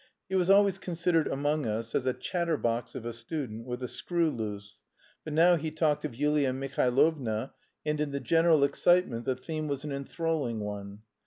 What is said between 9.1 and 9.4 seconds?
the